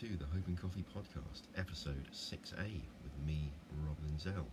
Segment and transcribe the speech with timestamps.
[0.00, 3.52] to the Hope and Coffee podcast, episode 6A, with me,
[3.86, 4.46] Rob Linzell.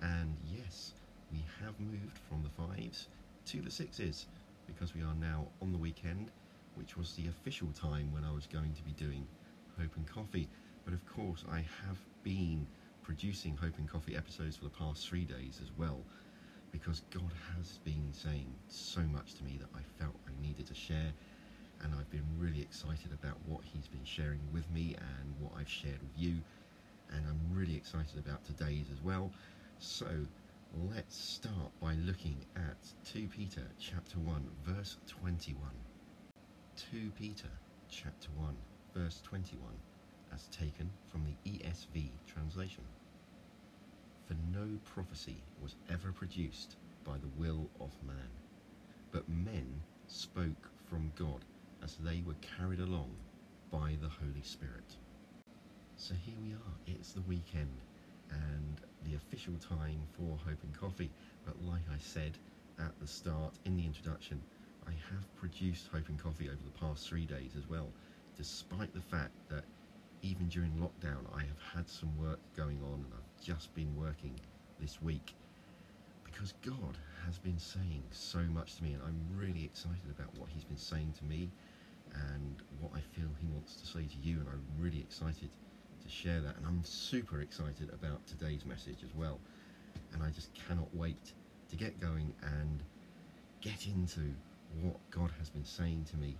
[0.00, 0.94] And yes,
[1.30, 3.06] we have moved from the fives
[3.46, 4.26] to the sixes
[4.66, 6.32] because we are now on the weekend,
[6.74, 9.24] which was the official time when I was going to be doing
[9.78, 10.48] Hope and Coffee.
[10.84, 12.66] But of course, I have been
[13.04, 16.00] producing Hope and Coffee episodes for the past three days as well
[16.72, 20.74] because God has been saying so much to me that I felt I needed to
[20.74, 21.12] share
[21.82, 25.68] and I've been really excited about what he's been sharing with me and what I've
[25.68, 26.42] shared with you
[27.10, 29.30] and I'm really excited about today's as well.
[29.78, 30.06] So
[30.72, 32.78] let's start by looking at
[33.12, 35.60] 2 Peter chapter 1 verse 21
[36.90, 37.48] 2 Peter
[37.90, 38.56] chapter 1
[38.94, 39.72] verse 21
[40.32, 42.84] as taken from the ESV translation.
[44.26, 48.30] For no prophecy was ever produced by the will of man
[49.12, 51.44] but men spoke from God
[51.82, 53.10] as they were carried along
[53.70, 54.96] by the Holy Spirit.
[55.96, 57.80] So here we are, it's the weekend
[58.30, 61.10] and the official time for Hope and Coffee.
[61.44, 62.32] But like I said
[62.78, 64.40] at the start in the introduction,
[64.86, 67.88] I have produced Hope and Coffee over the past three days as well,
[68.36, 69.64] despite the fact that
[70.22, 74.38] even during lockdown I have had some work going on and I've just been working
[74.80, 75.34] this week
[76.24, 80.48] because God has been saying so much to me and I'm really excited about what
[80.48, 81.50] he's been saying to me
[82.14, 85.50] and what I feel he wants to say to you, and I'm really excited
[86.02, 86.56] to share that.
[86.56, 89.38] And I'm super excited about today's message as well.
[90.12, 91.32] And I just cannot wait
[91.70, 92.82] to get going and
[93.60, 94.34] get into
[94.80, 96.36] what God has been saying to me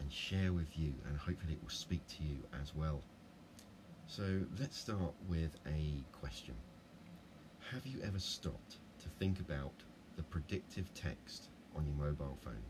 [0.00, 3.00] and share with you, and hopefully, it will speak to you as well.
[4.06, 6.54] So, let's start with a question
[7.70, 9.72] Have you ever stopped to think about
[10.16, 12.64] the predictive text on your mobile phone?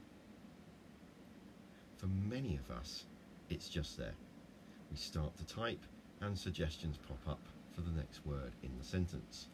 [1.97, 3.05] For many of us,
[3.49, 4.15] it's just there.
[4.91, 5.85] We start to type
[6.21, 9.49] and suggestions pop up for the next word in the sentence.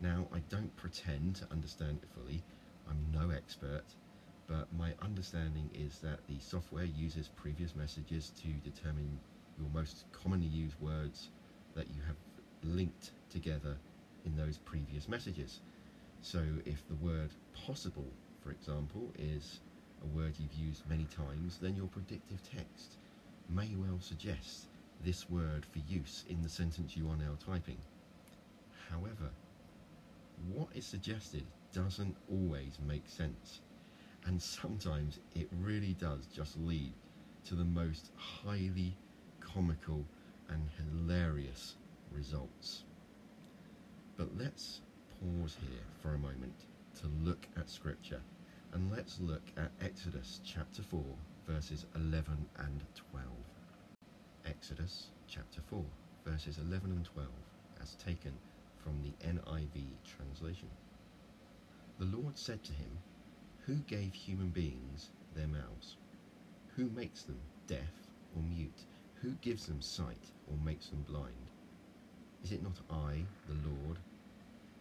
[0.00, 2.42] Now, I don't pretend to understand it fully,
[2.88, 3.84] I'm no expert,
[4.46, 9.18] but my understanding is that the software uses previous messages to determine
[9.58, 11.30] your most commonly used words
[11.74, 12.16] that you have
[12.62, 13.76] linked together
[14.24, 15.60] in those previous messages.
[16.22, 17.30] So if the word
[17.66, 18.06] possible,
[18.42, 19.60] for example, is
[20.02, 22.96] a word you've used many times, then your predictive text
[23.48, 24.66] may well suggest
[25.04, 27.78] this word for use in the sentence you are now typing.
[28.90, 29.30] However,
[30.52, 33.60] what is suggested doesn't always make sense,
[34.26, 36.92] and sometimes it really does just lead
[37.46, 38.96] to the most highly
[39.40, 40.04] comical
[40.48, 41.76] and hilarious
[42.12, 42.84] results.
[44.16, 44.80] But let's
[45.20, 46.66] pause here for a moment
[47.00, 48.20] to look at Scripture
[48.72, 51.00] and let's look at Exodus chapter 4,
[51.46, 52.82] verses 11 and
[53.12, 53.24] 12.
[54.44, 55.82] Exodus chapter 4,
[56.26, 57.28] verses 11 and 12,
[57.82, 58.32] as taken
[58.76, 60.68] from the NIV translation.
[61.98, 62.98] The Lord said to him,
[63.64, 65.96] Who gave human beings their mouths?
[66.76, 67.94] Who makes them deaf
[68.34, 68.84] or mute?
[69.22, 71.50] Who gives them sight or makes them blind?
[72.44, 73.98] Is it not I, the Lord?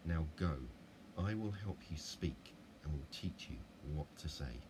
[0.07, 0.53] Now go,
[1.17, 3.57] I will help you speak and will teach you
[3.95, 4.61] what to say.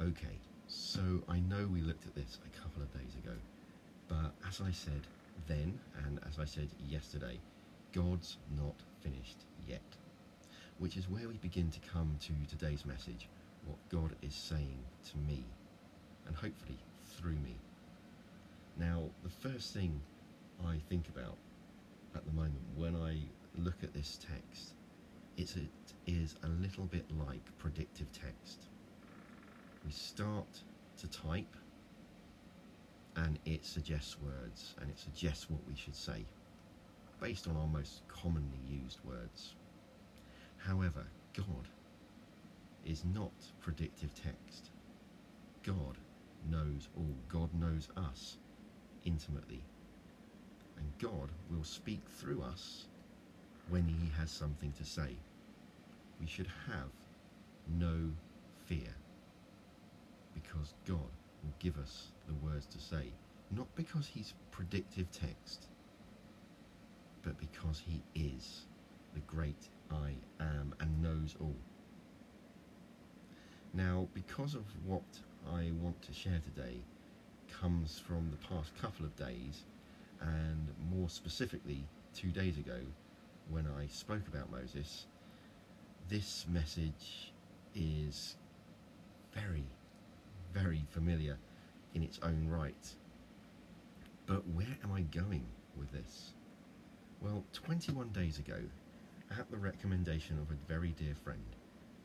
[0.00, 3.36] Okay, so I know we looked at this a couple of days ago,
[4.08, 5.02] but as I said
[5.46, 7.38] then, and as I said yesterday,
[7.92, 9.80] God's not finished yet.
[10.78, 13.28] Which is where we begin to come to today's message,
[13.66, 15.44] what God is saying to me,
[16.26, 16.78] and hopefully
[17.16, 17.54] through me.
[18.78, 20.00] Now, the first thing
[20.66, 21.36] I think about
[22.16, 23.16] at the moment when I
[23.56, 24.74] look at this text
[25.36, 28.66] is it is a little bit like predictive text.
[29.84, 30.62] We start
[30.98, 31.56] to type
[33.16, 36.26] and it suggests words and it suggests what we should say
[37.20, 39.54] based on our most commonly used words.
[40.56, 41.06] However,
[41.36, 41.68] God
[42.84, 44.70] is not predictive text.
[45.64, 45.98] God
[46.48, 47.16] knows all.
[47.28, 48.38] God knows us
[49.04, 49.62] intimately.
[50.76, 52.86] And God will speak through us
[53.70, 55.16] when He has something to say
[56.20, 56.90] we should have
[57.78, 58.10] no
[58.66, 58.94] fear
[60.34, 61.10] because God
[61.42, 63.12] will give us the words to say,
[63.50, 65.66] not because He's predictive text,
[67.22, 68.62] but because He is
[69.14, 71.56] the great I am and knows all.
[73.74, 75.02] Now, because of what
[75.52, 76.80] I want to share today
[77.60, 79.62] comes from the past couple of days,
[80.20, 81.84] and more specifically,
[82.14, 82.80] two days ago,
[83.50, 85.06] when I spoke about Moses
[86.08, 87.32] this message
[87.74, 88.36] is
[89.34, 89.64] very,
[90.54, 91.36] very familiar
[91.94, 92.94] in its own right.
[94.26, 95.44] But where am I going
[95.76, 96.32] with this?
[97.20, 98.58] Well, 21 days ago,
[99.38, 101.44] at the recommendation of a very dear friend,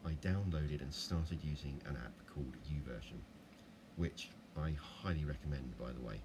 [0.05, 3.19] I downloaded and started using an app called YouVersion,
[3.95, 6.19] which I highly recommend, by the way.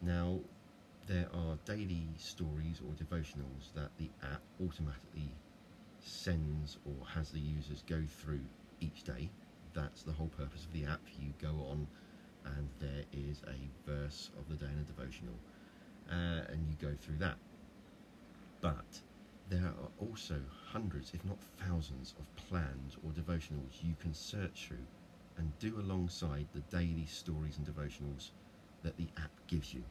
[0.00, 0.40] Now,
[1.06, 5.34] there are daily stories or devotionals that the app automatically
[6.00, 8.42] sends or has the users go through
[8.80, 9.30] each day.
[9.74, 11.00] That's the whole purpose of the app.
[11.18, 11.86] You go on
[12.44, 15.34] and there is a verse of the day in a devotional
[16.10, 17.36] uh, and you go through that.
[18.60, 19.00] But
[19.48, 20.36] there are also
[20.72, 24.86] hundreds, if not thousands, of plans or devotionals you can search through
[25.36, 28.30] and do alongside the daily stories and devotionals
[28.82, 29.82] that the app gives you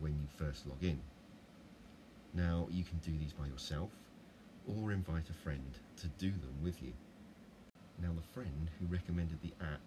[0.00, 1.00] when you first log in.
[2.34, 3.90] Now, you can do these by yourself
[4.66, 6.92] or invite a friend to do them with you.
[8.02, 9.80] Now, the friend who recommended the app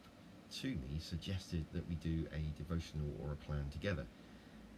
[0.62, 4.06] to me suggested that we do a devotional or a plan together.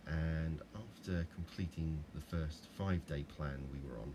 [0.08, 4.14] And after completing the first five day plan we were on,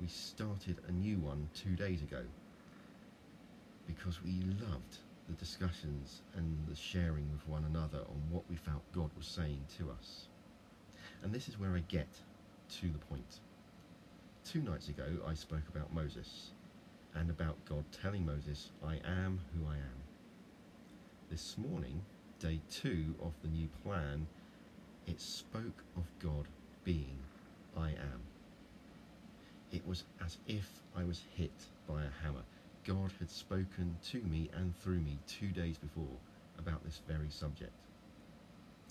[0.00, 2.22] we started a new one two days ago
[3.86, 4.98] because we loved
[5.28, 9.64] the discussions and the sharing with one another on what we felt God was saying
[9.78, 10.29] to us.
[11.22, 12.08] And this is where I get
[12.80, 13.40] to the point.
[14.44, 16.50] Two nights ago, I spoke about Moses
[17.14, 20.02] and about God telling Moses, I am who I am.
[21.30, 22.02] This morning,
[22.38, 24.26] day two of the new plan,
[25.06, 26.46] it spoke of God
[26.84, 27.18] being
[27.76, 28.22] I am.
[29.72, 31.52] It was as if I was hit
[31.86, 32.42] by a hammer.
[32.84, 36.16] God had spoken to me and through me two days before
[36.58, 37.72] about this very subject.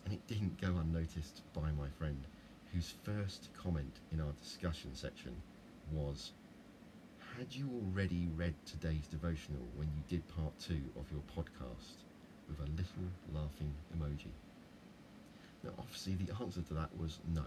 [0.06, 2.26] And it didn't go unnoticed by my friend,
[2.74, 5.36] whose first comment in our discussion section
[5.92, 6.32] was
[7.38, 12.04] Had you already read today's devotional when you did part two of your podcast?
[12.50, 14.34] with a little laughing emoji.
[15.64, 17.44] Now, obviously, the answer to that was no,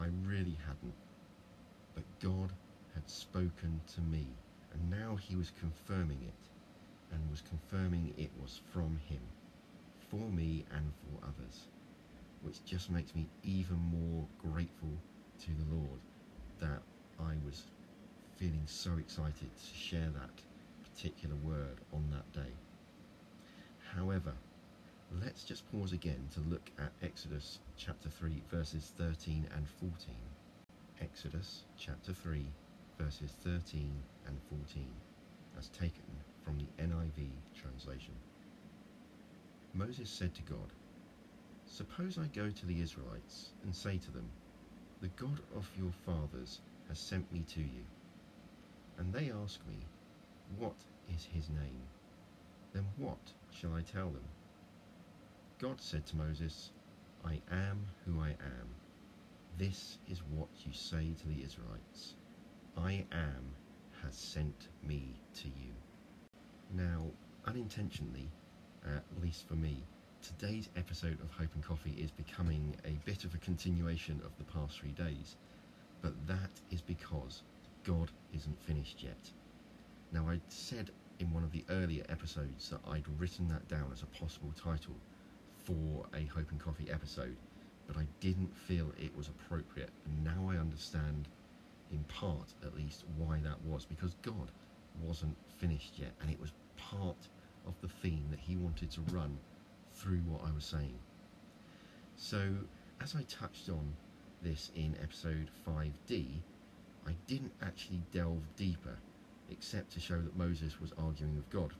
[0.00, 0.94] I really hadn't.
[1.94, 2.50] But God
[2.94, 4.26] had spoken to me,
[4.72, 9.20] and now He was confirming it, and was confirming it was from Him,
[10.12, 11.68] for me and for others,
[12.42, 14.92] which just makes me even more grateful
[15.42, 16.00] to the Lord
[16.60, 16.82] that
[17.18, 17.62] I was
[18.36, 20.30] feeling so excited to share that
[20.84, 22.52] particular word on that day.
[23.96, 24.34] However,
[25.22, 30.14] let's just pause again to look at Exodus chapter 3, verses 13 and 14.
[31.00, 32.44] Exodus chapter 3,
[32.98, 33.90] verses 13
[34.26, 34.90] and 14,
[35.58, 36.04] as taken
[36.44, 38.14] from the NIV translation.
[39.74, 40.72] Moses said to God,
[41.66, 44.28] Suppose I go to the Israelites and say to them,
[45.00, 47.84] The God of your fathers has sent me to you.
[48.98, 49.78] And they ask me,
[50.58, 50.76] What
[51.14, 51.82] is his name?
[52.74, 54.24] Then what shall I tell them?
[55.58, 56.70] God said to Moses,
[57.24, 58.68] I am who I am.
[59.56, 62.14] This is what you say to the Israelites
[62.76, 63.54] I am
[64.02, 65.72] has sent me to you.
[66.74, 67.04] Now,
[67.46, 68.28] unintentionally,
[68.86, 69.76] uh, at least for me,
[70.22, 74.44] today's episode of Hope and Coffee is becoming a bit of a continuation of the
[74.52, 75.36] past three days,
[76.00, 77.42] but that is because
[77.84, 79.30] God isn't finished yet.
[80.12, 80.90] Now, I said
[81.20, 84.96] in one of the earlier episodes that I'd written that down as a possible title
[85.64, 87.36] for a Hope and Coffee episode,
[87.86, 89.90] but I didn't feel it was appropriate.
[90.04, 91.28] And now I understand,
[91.92, 94.50] in part at least, why that was because God
[95.00, 97.28] wasn't finished yet, and it was part
[97.66, 99.38] of the theme that He wanted to run
[99.94, 100.98] through what I was saying.
[102.16, 102.40] So,
[103.00, 103.94] as I touched on
[104.42, 106.40] this in episode 5D,
[107.06, 108.96] I didn't actually delve deeper
[109.50, 111.72] except to show that Moses was arguing with God.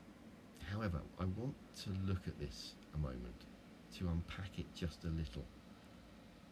[0.71, 3.45] However, I want to look at this a moment
[3.97, 5.45] to unpack it just a little.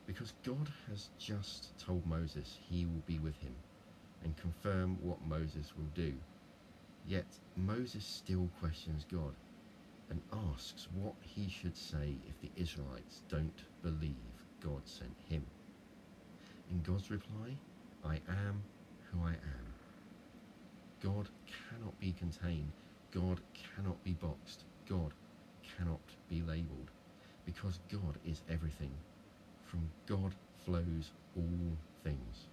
[0.08, 3.56] Because God has just told Moses he will be with him
[4.24, 6.14] and confirm what Moses will do.
[7.08, 9.34] Yet Moses still questions God
[10.10, 10.22] and
[10.54, 14.16] asks what he should say if the Israelites don't believe
[14.64, 15.44] God sent him.
[16.70, 17.56] In God's reply,
[18.06, 18.16] I
[18.48, 18.62] am
[19.12, 19.66] who I am.
[21.04, 21.28] God
[21.70, 22.72] cannot be contained.
[23.12, 23.40] God
[23.76, 24.64] cannot be boxed.
[24.88, 25.12] God
[25.78, 26.92] cannot be labelled.
[27.46, 28.92] Because God is everything.
[29.66, 30.32] From God
[30.66, 32.48] flows all things.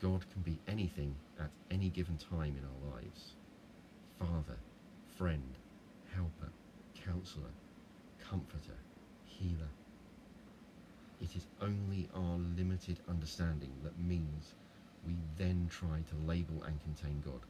[0.00, 3.37] God can be anything at any given time in our lives.
[4.18, 4.58] Father,
[5.06, 5.58] friend,
[6.14, 6.52] helper,
[6.94, 7.52] counselor,
[8.18, 8.76] comforter,
[9.24, 9.70] healer.
[11.20, 14.54] It is only our limited understanding that means
[15.06, 17.42] we then try to label and contain God.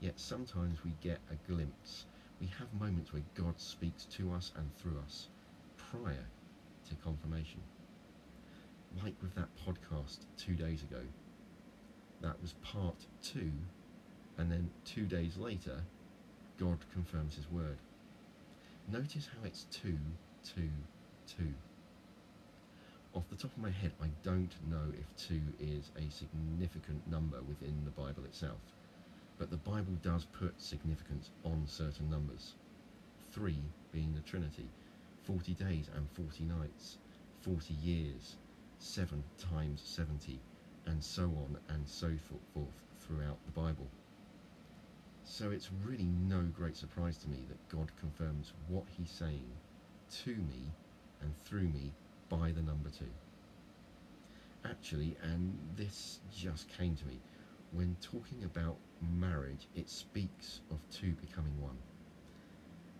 [0.00, 2.06] Yet sometimes we get a glimpse.
[2.40, 5.28] We have moments where God speaks to us and through us
[5.76, 6.26] prior
[6.88, 7.62] to confirmation.
[9.04, 11.02] like with that podcast two days ago.
[12.20, 13.52] That was part two,
[14.38, 15.82] and then two days later,
[16.58, 17.76] God confirms his word.
[18.90, 19.98] Notice how it's two,
[20.44, 20.70] two,
[21.26, 21.52] two.
[23.14, 27.38] Off the top of my head, I don't know if two is a significant number
[27.48, 28.60] within the Bible itself,
[29.38, 32.54] but the Bible does put significance on certain numbers.
[33.32, 33.58] Three
[33.92, 34.68] being the Trinity,
[35.24, 36.98] 40 days and 40 nights,
[37.42, 38.36] 40 years,
[38.78, 40.38] 7 times 70,
[40.86, 42.10] and so on and so
[42.54, 42.68] forth
[43.00, 43.88] throughout the Bible.
[45.30, 49.44] So it's really no great surprise to me that God confirms what He's saying
[50.24, 50.72] to me
[51.20, 51.92] and through me
[52.30, 53.12] by the number two.
[54.64, 57.20] Actually, and this just came to me,
[57.72, 58.76] when talking about
[59.20, 61.76] marriage, it speaks of two becoming one,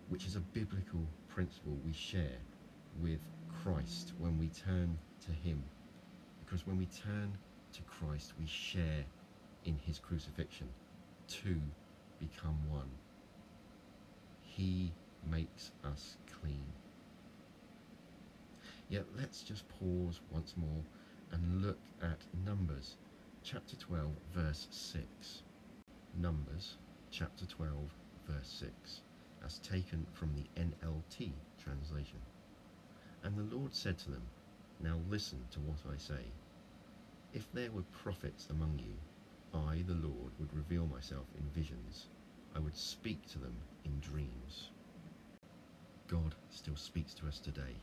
[0.07, 2.37] which is a biblical principle we share
[3.01, 3.19] with
[3.63, 5.63] Christ when we turn to Him.
[6.45, 7.33] Because when we turn
[7.73, 9.03] to Christ, we share
[9.65, 10.69] in His crucifixion.
[11.27, 11.59] Two
[12.19, 12.89] become one.
[14.41, 14.91] He
[15.29, 16.65] makes us clean.
[18.89, 20.83] Yet let's just pause once more
[21.31, 22.95] and look at Numbers
[23.43, 25.43] chapter 12, verse 6.
[26.19, 26.75] Numbers
[27.11, 27.73] chapter 12,
[28.27, 29.01] verse 6,
[29.45, 31.31] as taken from the NLT
[31.63, 32.19] translation.
[33.23, 34.23] And the Lord said to them,
[34.81, 36.25] Now listen to what I say.
[37.33, 38.95] If there were prophets among you,
[39.53, 42.05] I, the Lord, would reveal myself in visions.
[42.55, 44.69] I would speak to them in dreams.
[46.07, 47.75] God still speaks to us today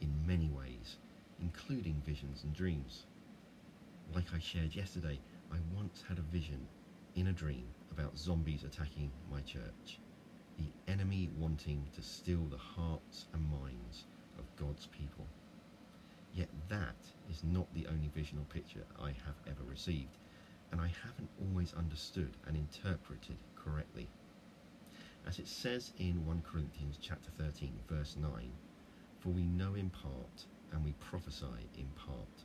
[0.00, 0.96] in many ways,
[1.40, 3.04] including visions and dreams.
[4.14, 5.18] Like I shared yesterday,
[5.52, 6.66] I once had a vision
[7.14, 9.98] in a dream about zombies attacking my church,
[10.56, 14.04] the enemy wanting to steal the hearts and minds
[14.38, 15.26] of God's people.
[16.34, 16.96] Yet that
[17.28, 20.16] is not the only vision or picture I have ever received,
[20.72, 24.08] and I haven't always understood and interpreted correctly.
[25.26, 28.30] As it says in 1 Corinthians chapter 13 verse 9,
[29.20, 32.44] for we know in part and we prophesy in part.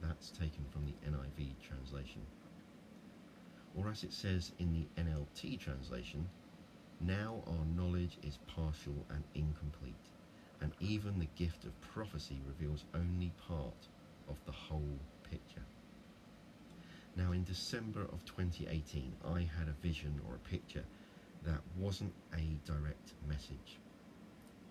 [0.00, 2.22] That's taken from the NIV translation.
[3.74, 6.28] Or as it says in the NLT translation,
[7.00, 9.94] now our knowledge is partial and incomplete,
[10.60, 13.88] and even the gift of prophecy reveals only part
[14.28, 14.98] of the whole
[15.30, 15.64] picture.
[17.16, 20.84] Now, in December of 2018, I had a vision or a picture
[21.44, 23.78] that wasn't a direct message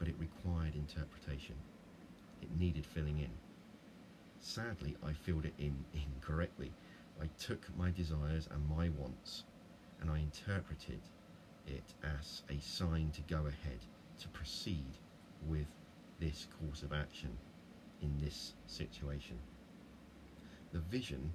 [0.01, 1.53] but it required interpretation.
[2.41, 3.29] It needed filling in.
[4.39, 6.71] Sadly, I filled it in incorrectly.
[7.21, 9.43] I took my desires and my wants
[10.01, 11.01] and I interpreted
[11.67, 13.77] it as a sign to go ahead,
[14.21, 14.98] to proceed
[15.48, 15.67] with
[16.19, 17.38] this course of action
[18.01, 19.38] in this situation.
[20.74, 21.31] The vision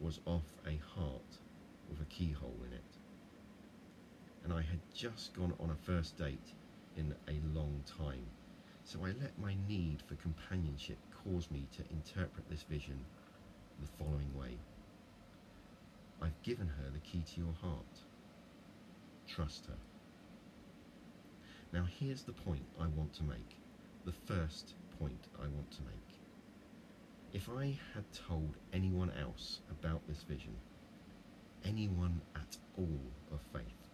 [0.00, 1.38] was off a heart
[1.88, 2.84] with a keyhole in it.
[4.44, 6.52] And I had just gone on a first date
[6.96, 8.26] in a long time.
[8.84, 12.98] So I let my need for companionship cause me to interpret this vision
[13.80, 14.56] the following way.
[16.22, 18.02] I've given her the key to your heart.
[19.26, 19.76] Trust her.
[21.72, 23.56] Now here's the point I want to make.
[24.04, 26.07] The first point I want to make.
[27.38, 30.56] If I had told anyone else about this vision,
[31.64, 33.86] anyone at all of faith,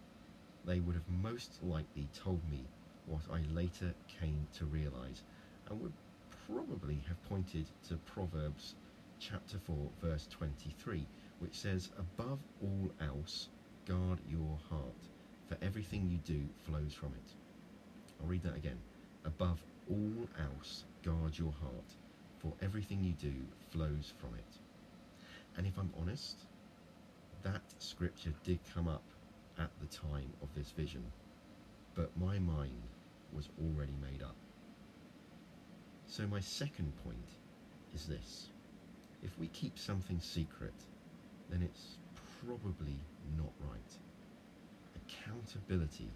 [0.65, 2.63] they would have most likely told me
[3.05, 5.21] what I later came to realize
[5.69, 5.93] and would
[6.47, 8.73] probably have pointed to Proverbs
[9.19, 11.05] chapter 4 verse 23
[11.37, 13.49] which says above all else
[13.85, 15.03] guard your heart
[15.47, 17.29] for everything you do flows from it.
[18.19, 18.79] I'll read that again.
[19.23, 21.93] Above all else guard your heart
[22.61, 23.33] everything you do
[23.71, 24.59] flows from it.
[25.57, 26.37] And if I'm honest,
[27.43, 29.03] that scripture did come up
[29.59, 31.03] at the time of this vision,
[31.95, 32.81] but my mind
[33.33, 34.35] was already made up.
[36.07, 37.29] So my second point
[37.93, 38.47] is this.
[39.23, 40.73] If we keep something secret,
[41.49, 41.97] then it's
[42.45, 42.99] probably
[43.37, 43.97] not right.
[44.95, 46.09] Accountability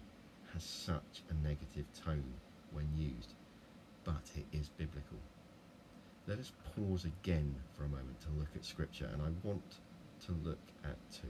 [0.54, 2.34] has such a negative tone
[2.72, 3.34] when used,
[4.04, 5.18] but it is biblical.
[6.30, 9.80] Let us pause again for a moment to look at Scripture, and I want
[10.26, 11.26] to look at two.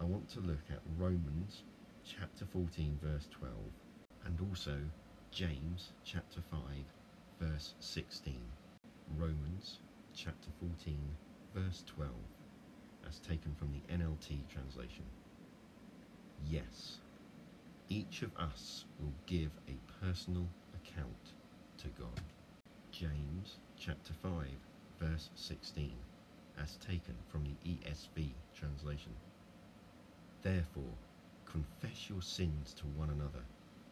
[0.00, 1.62] I want to look at Romans
[2.06, 3.52] chapter 14, verse 12,
[4.24, 4.78] and also
[5.30, 6.58] James chapter 5
[7.38, 8.40] verse 16,
[9.18, 9.76] Romans
[10.16, 10.96] chapter 14
[11.54, 12.12] verse 12
[13.06, 15.04] as taken from the NLT translation.
[16.48, 16.96] Yes,
[17.90, 21.34] each of us will give a personal account
[21.82, 22.22] to God.
[23.00, 24.30] James chapter 5,
[25.00, 25.90] verse 16,
[26.62, 29.10] as taken from the ESV translation.
[30.42, 30.94] Therefore,
[31.44, 33.42] confess your sins to one another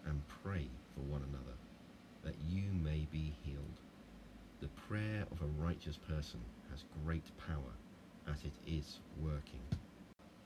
[0.06, 1.56] and pray for one another,
[2.23, 3.80] that you may be healed.
[4.61, 6.38] The prayer of a righteous person
[6.71, 7.75] has great power,
[8.32, 9.66] as it is working.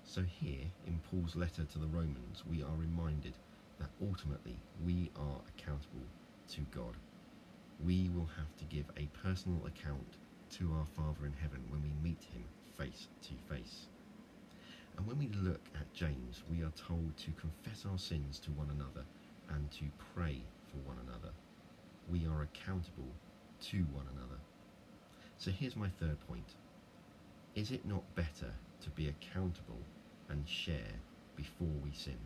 [0.02, 3.34] So, here in Paul's letter to the Romans, we are reminded
[3.78, 6.08] that ultimately we are accountable
[6.52, 6.94] to God.
[7.84, 10.16] We will have to give a personal account
[10.58, 12.44] to our Father in heaven when we meet him
[12.76, 13.86] face to face.
[14.96, 18.70] And when we look at James, we are told to confess our sins to one
[18.70, 19.04] another
[19.50, 21.32] and to pray for one another.
[22.10, 23.12] We are accountable
[23.70, 24.40] to one another.
[25.38, 26.54] So here's my third point.
[27.54, 28.52] Is it not better
[28.82, 29.82] to be accountable
[30.30, 30.94] and share
[31.36, 32.18] before we sin?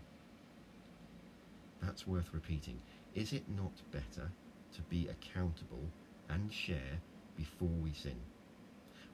[1.83, 2.81] That's worth repeating.
[3.15, 4.31] Is it not better
[4.75, 5.85] to be accountable
[6.29, 7.01] and share
[7.37, 8.17] before we sin?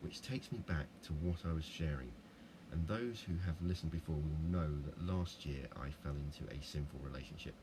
[0.01, 2.13] Which takes me back to what I was sharing.
[2.73, 6.65] And those who have listened before will know that last year I fell into a
[6.65, 7.55] sinful relationship,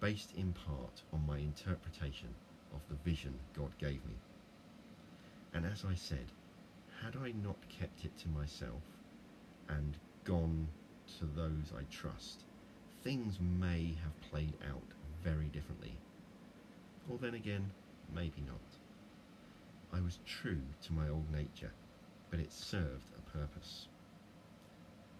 [0.00, 2.28] based in part on my interpretation
[2.74, 4.14] of the vision God gave me.
[5.54, 6.26] And as I said,
[7.04, 8.82] had I not kept it to myself
[9.68, 10.68] and gone
[11.18, 12.44] to those I trust,
[13.02, 14.82] things may have played out
[15.24, 15.96] very differently.
[17.10, 17.70] Or then again,
[18.14, 18.60] maybe not.
[19.92, 21.72] I was true to my old nature,
[22.30, 23.88] but it served a purpose.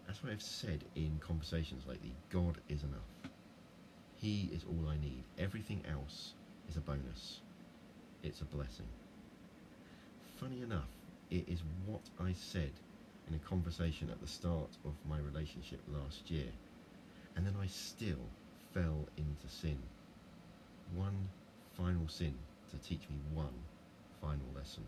[0.06, 3.32] That's As I have said in conversations lately, God is enough.
[4.16, 5.24] He is all I need.
[5.38, 6.32] Everything else
[6.68, 7.40] is a bonus.
[8.22, 8.88] It's a blessing.
[10.38, 10.90] Funny enough,
[11.30, 12.72] it is what I said
[13.28, 16.50] in a conversation at the start of my relationship last year
[17.36, 18.28] and then I still
[18.74, 19.78] fell into sin.
[20.94, 21.28] One
[21.76, 22.34] final sin
[22.70, 23.54] to teach me one
[24.20, 24.84] final lesson.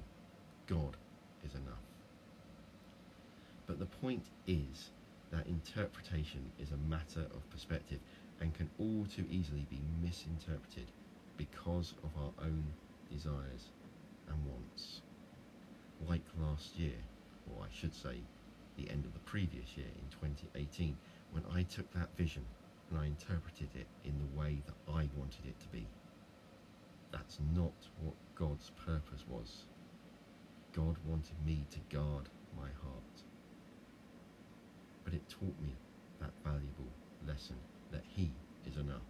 [0.66, 0.96] God
[1.44, 1.84] is enough.
[3.66, 4.90] But the point is
[5.30, 8.00] that interpretation is a matter of perspective
[8.40, 10.90] and can all too easily be misinterpreted
[11.36, 12.64] because of our own
[13.10, 13.70] desires
[14.28, 15.00] and wants.
[16.08, 16.98] Like last year,
[17.50, 18.20] or I should say,
[18.76, 20.96] the end of the previous year in 2018,
[21.32, 22.44] when I took that vision
[22.90, 25.86] and I interpreted it in the way that I wanted it to be.
[27.14, 27.72] That's not
[28.02, 29.66] what God's purpose was.
[30.74, 33.22] God wanted me to guard my heart.
[35.04, 35.76] But it taught me
[36.20, 36.90] that valuable
[37.24, 37.54] lesson
[37.92, 38.32] that He
[38.66, 39.06] is enough.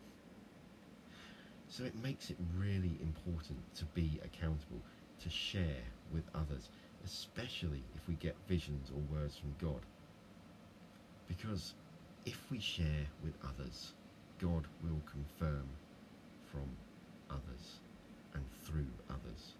[1.66, 4.82] So it makes it really important to be accountable,
[5.22, 6.68] to share with others,
[7.06, 9.80] especially if we get visions or words from God.
[11.26, 11.72] Because
[12.26, 13.94] if we share with others,
[14.38, 15.64] God will confirm
[16.52, 16.68] from
[17.30, 17.80] others
[18.34, 19.54] and through others.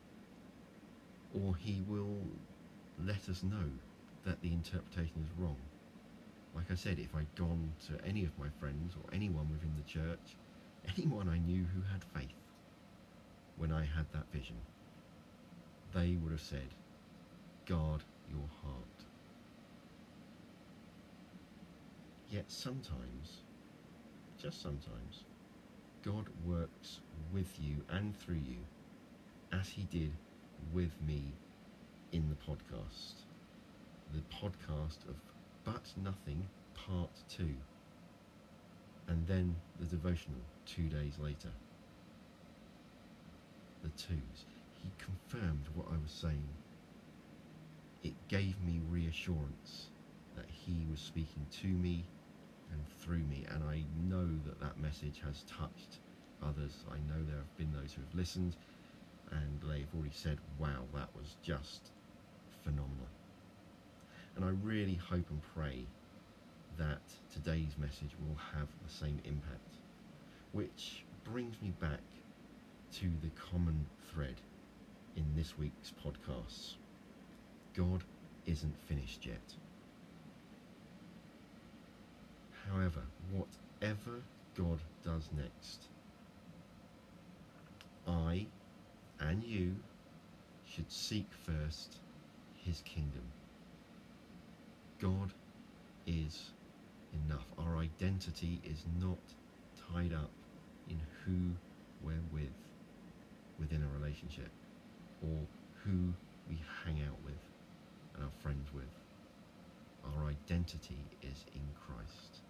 [1.34, 2.18] Or he will
[3.02, 3.70] let us know
[4.26, 5.56] that the interpretation is wrong.
[6.54, 9.90] Like I said, if I'd gone to any of my friends or anyone within the
[9.90, 10.36] church,
[10.98, 12.36] anyone I knew who had faith,
[13.56, 14.56] when I had that vision,
[15.94, 16.68] they would have said,
[17.66, 19.04] guard your heart.
[22.30, 23.40] Yet sometimes,
[24.38, 25.24] just sometimes,
[26.04, 27.00] God works
[27.32, 28.58] with you and through you
[29.50, 30.12] as he did
[30.74, 31.32] with me
[32.14, 33.24] in the podcast.
[34.14, 35.16] The podcast of
[35.64, 37.44] But Nothing Part 2.
[39.08, 41.50] And then the devotional two days later.
[43.82, 44.46] The twos.
[44.80, 46.48] He confirmed what I was saying.
[48.04, 49.88] It gave me reassurance
[50.36, 52.04] that he was speaking to me
[52.70, 53.44] and through me.
[53.50, 55.98] And I know that that message has touched
[56.40, 56.84] others.
[56.88, 58.54] I know there have been those who have listened
[59.32, 61.90] and they've already said, wow, that was just
[62.64, 63.08] phenomenal.
[64.36, 65.84] And I really hope and pray
[66.78, 69.78] that today's message will have the same impact.
[70.52, 72.00] Which brings me back
[72.94, 74.34] to the common thread
[75.16, 76.74] in this week's podcasts.
[77.76, 78.02] God
[78.46, 79.54] isn't finished yet.
[82.70, 84.22] However, whatever
[84.56, 85.84] God does next,
[88.06, 88.46] I
[89.20, 89.74] and you
[90.66, 91.98] should seek first
[92.64, 93.22] his kingdom.
[95.00, 95.32] God
[96.06, 96.50] is
[97.12, 97.44] enough.
[97.58, 99.18] Our identity is not
[99.92, 100.30] tied up
[100.88, 101.52] in who
[102.02, 102.54] we're with
[103.58, 104.50] within a relationship
[105.22, 105.38] or
[105.84, 106.12] who
[106.48, 107.34] we hang out with
[108.14, 108.84] and are friends with.
[110.16, 112.40] Our identity is in Christ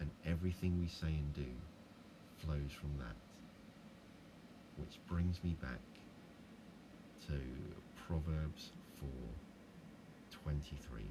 [0.00, 1.50] and everything we say and do
[2.38, 3.16] flows from that.
[4.76, 5.80] Which brings me back
[7.28, 7.40] to
[8.06, 8.85] Proverbs 4
[10.46, 11.02] 23.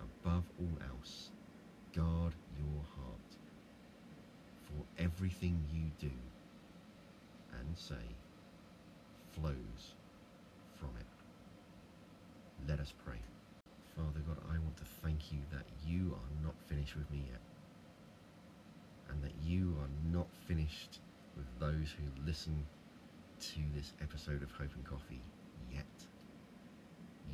[0.00, 1.30] Above all else,
[1.94, 3.36] guard your heart,
[4.62, 6.14] for everything you do
[7.58, 7.94] and say
[9.32, 9.94] flows
[10.78, 11.06] from it.
[12.68, 13.18] Let us pray.
[13.96, 17.40] Father God, I want to thank you that you are not finished with me yet,
[19.10, 21.00] and that you are not finished
[21.36, 22.66] with those who listen
[23.40, 25.22] to this episode of Hope and Coffee
[25.72, 26.13] yet.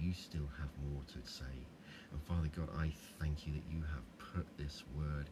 [0.01, 1.69] You still have more to say.
[2.11, 5.29] And Father God, I thank you that you have put this word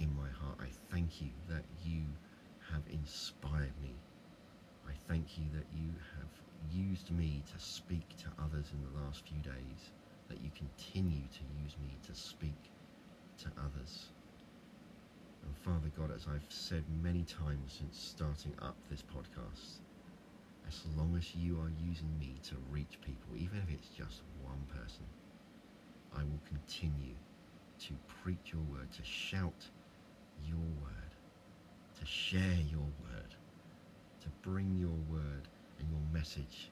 [0.00, 0.58] in my heart.
[0.60, 2.02] I thank you that you
[2.72, 3.94] have inspired me.
[4.88, 6.30] I thank you that you have
[6.68, 9.92] used me to speak to others in the last few days,
[10.28, 12.58] that you continue to use me to speak
[13.38, 14.10] to others.
[15.44, 19.85] And Father God, as I've said many times since starting up this podcast,
[20.68, 24.64] as long as you are using me to reach people, even if it's just one
[24.68, 25.04] person,
[26.16, 27.14] I will continue
[27.80, 29.64] to preach your word, to shout
[30.44, 31.12] your word,
[32.00, 33.34] to share your word,
[34.22, 35.48] to bring your word
[35.78, 36.70] and your message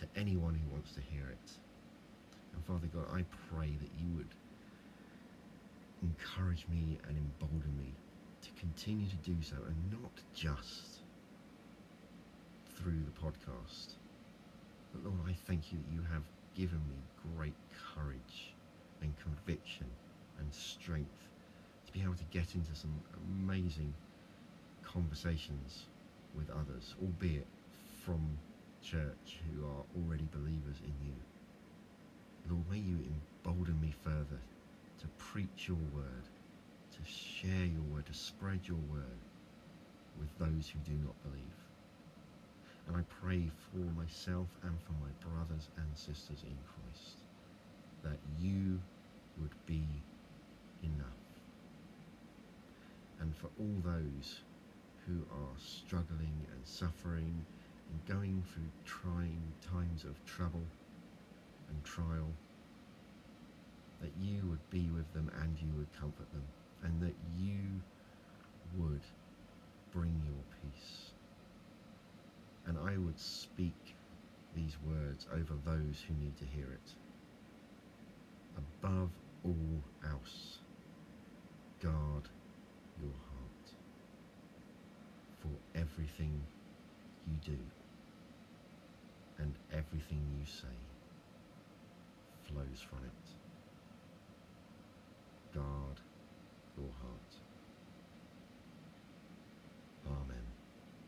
[0.00, 1.50] to anyone who wants to hear it.
[2.54, 4.34] And Father God, I pray that you would
[6.02, 7.92] encourage me and embolden me
[8.42, 10.95] to continue to do so and not just
[12.76, 13.94] through the podcast.
[14.92, 16.22] But Lord, I thank you that you have
[16.54, 16.96] given me
[17.36, 17.54] great
[17.94, 18.54] courage
[19.02, 19.86] and conviction
[20.38, 21.28] and strength
[21.86, 23.92] to be able to get into some amazing
[24.84, 25.86] conversations
[26.36, 27.46] with others, albeit
[28.04, 28.38] from
[28.82, 31.14] church who are already believers in you.
[32.48, 32.98] Lord, may you
[33.44, 34.40] embolden me further
[35.00, 36.24] to preach your word,
[36.92, 39.20] to share your word, to spread your word
[40.18, 41.65] with those who do not believe.
[42.86, 47.16] And I pray for myself and for my brothers and sisters in Christ
[48.02, 48.80] that you
[49.40, 49.84] would be
[50.82, 51.06] enough.
[53.20, 54.40] And for all those
[55.06, 57.44] who are struggling and suffering
[57.90, 60.64] and going through trying times of trouble
[61.68, 62.30] and trial,
[64.00, 66.44] that you would be with them and you would comfort them,
[66.84, 67.80] and that you
[68.76, 69.00] would
[69.92, 71.15] bring your peace
[72.66, 73.96] and I would speak
[74.54, 76.94] these words over those who need to hear it.
[78.56, 79.10] Above
[79.44, 80.58] all else,
[81.80, 82.28] guard
[83.00, 83.66] your heart
[85.40, 86.42] for everything
[87.26, 87.58] you do
[89.38, 90.76] and everything you say
[92.48, 93.12] flows from it.
[95.54, 96.00] Guard